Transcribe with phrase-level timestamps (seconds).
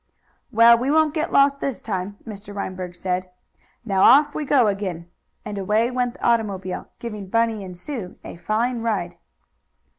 [0.51, 2.55] "Well, we won't get lost this time," Mr.
[2.55, 3.29] Reinberg said.
[3.85, 5.11] "Now off we go again,"
[5.45, 9.17] and away went the automobile, giving Bunny and Sue a fine ride.